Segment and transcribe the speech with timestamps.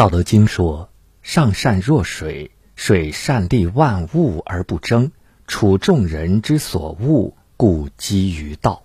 [0.00, 0.88] 道德经说
[1.20, 5.12] ：“上善若水，水善利万物而不争，
[5.46, 8.82] 处众人之所恶，故几于道。”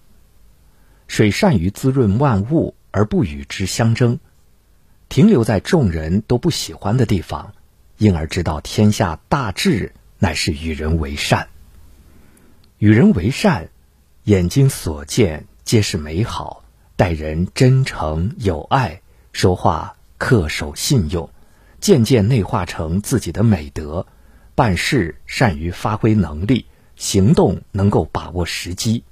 [1.08, 4.20] 水善于滋润万物，而不与之相争，
[5.08, 7.54] 停留在众人都不喜欢的地方，
[7.98, 11.48] 因而知道天下大治乃是与人为善。
[12.78, 13.70] 与人为善，
[14.26, 16.66] 眼睛所见皆是美好，
[16.98, 19.00] 待人真诚有爱，
[19.32, 19.96] 说话。
[20.26, 21.30] 恪守信用，
[21.80, 24.08] 渐渐内化成自己的美德；
[24.56, 29.04] 办事善于发挥能力，行动能够把握时机。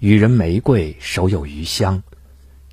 [0.00, 2.02] 予人玫瑰，手有余香。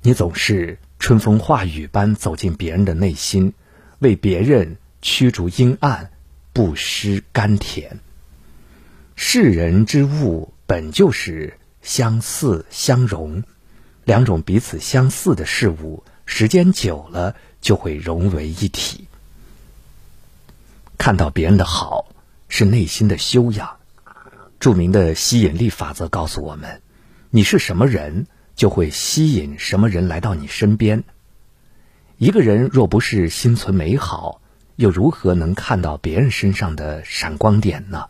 [0.02, 3.54] 你总是春风化雨般走进别人的内心，
[4.00, 6.10] 为别人驱逐阴暗，
[6.52, 7.98] 不失甘甜。
[9.16, 13.42] 世人之物本就是相似相融，
[14.04, 16.04] 两种彼此相似的事物。
[16.26, 19.06] 时间久了，就会融为一体。
[20.98, 22.06] 看到别人的好，
[22.48, 23.76] 是内心的修养。
[24.60, 26.80] 著名的吸引力法则告诉我们：
[27.30, 31.02] 你是什么人，就会吸引什么人来到你身边。
[32.18, 34.40] 一个人若不是心存美好，
[34.76, 38.08] 又如何能看到别人身上的闪光点呢？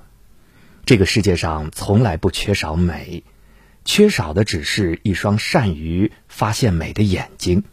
[0.84, 3.24] 这个世界上从来不缺少美，
[3.86, 7.64] 缺少的只是一双善于发现美的眼睛。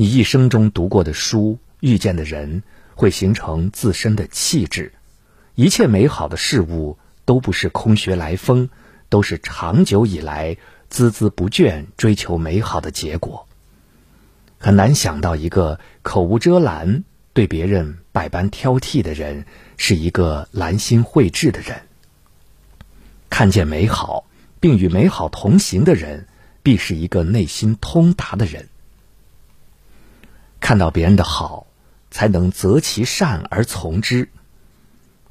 [0.00, 2.62] 你一生中读过的书、遇见的人，
[2.94, 4.94] 会形成自身的气质。
[5.56, 8.70] 一切美好的事物都不是空穴来风，
[9.10, 10.56] 都是长久以来
[10.90, 13.46] 孜孜不倦追求美好的结果。
[14.56, 19.44] 很难想到一个口无遮拦、对别人百般挑剔的人，
[19.76, 21.82] 是一个兰心蕙质的人。
[23.28, 24.24] 看见美好
[24.60, 26.26] 并与美好同行的人，
[26.62, 28.70] 必是一个内心通达的人。
[30.70, 31.66] 看到别人的好，
[32.12, 34.28] 才能择其善而从之。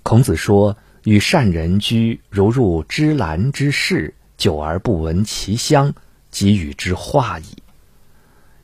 [0.04, 5.94] 孔子说：“与善人居，如入芝兰之室，久而不闻其香，
[6.30, 7.64] 即与之化矣。”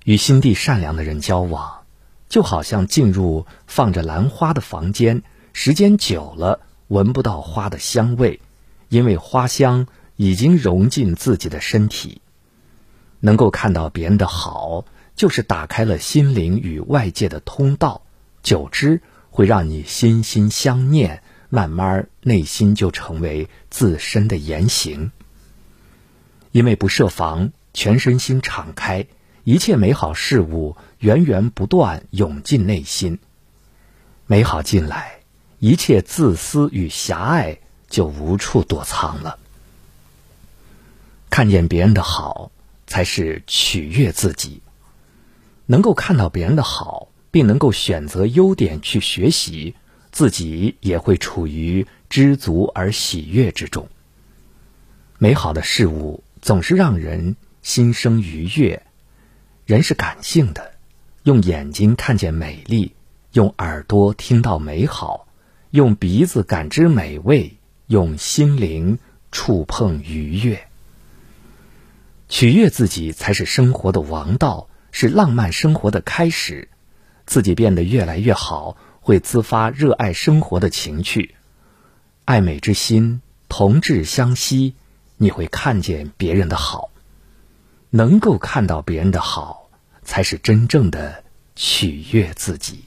[0.04, 1.84] 与心地善良的人交往，
[2.28, 6.60] 就好像进入放着兰花的房间，时间久了
[6.90, 8.42] 闻不到花的香味，
[8.90, 9.88] 因为花香
[10.18, 12.22] 已经融进自己的身体。
[13.22, 14.84] 能够看到别人的好。
[15.16, 18.02] 就是打开了心灵与外界的通道，
[18.44, 25.12] 久之会让你心心相念，慢慢内心就成为自身的言行。
[26.52, 29.08] 因为不设防，全身心敞开，
[29.44, 33.20] 一切美好事物源源不断涌进内心。
[34.28, 35.20] 美好进来，
[35.60, 37.60] 一切自私与狭隘
[37.90, 39.40] 就无处躲藏了。
[41.30, 42.52] 看见别人的好，
[42.88, 44.62] 才是取悦自己。
[45.68, 49.76] 能够看到别人的好，并能够选择优点去学习，
[50.12, 53.88] 自己也会处于知足而喜悦之中。
[55.18, 58.84] 美好的事物总是让人心生愉悦。
[59.66, 60.74] 人是感性的，
[61.24, 62.94] 用眼睛看见美丽，
[63.34, 65.28] 用耳朵听到美好，
[65.72, 69.00] 用鼻子感知美味，用心灵
[69.32, 70.68] 触碰愉悦。
[72.30, 74.68] 取悦自己才是生活的王道。
[74.98, 76.70] 是浪漫生活的开始，
[77.26, 81.36] 自己变得越来越好，会自发热爱生活的情趣，
[82.24, 84.74] 爱美之心同志相惜，
[85.18, 86.92] 你会看见别人的好，
[87.90, 89.70] 能够看到别人的好，
[90.02, 91.26] 才是真正的
[91.58, 92.86] 取悦自己。